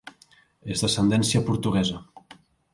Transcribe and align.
És 0.75 0.81
d'ascendència 0.85 1.43
portuguesa. 1.51 2.03